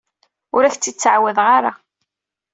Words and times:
Ur 0.55 0.63
ak-t-id-ttɛawadeɣ 0.63 1.47
ara. 1.57 1.71